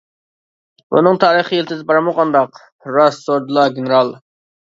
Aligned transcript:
بۇنىڭ 0.95 1.19
تارىخىي 1.23 1.59
يىلتىزى 1.63 1.85
بارمۇ، 1.91 2.15
قانداق؟ 2.21 2.59
-راست 2.97 3.29
سورىدىلا، 3.29 3.69
گېنېرال. 3.79 4.13